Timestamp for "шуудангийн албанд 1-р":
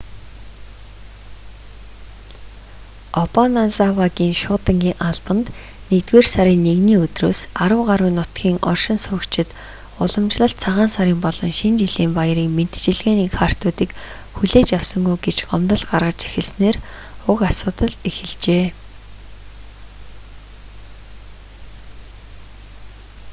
4.41-6.25